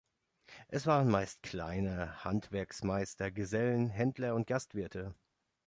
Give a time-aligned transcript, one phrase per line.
[0.67, 5.13] Es waren meist kleine Handwerksmeister, Gesellen, Händler und Gastwirte.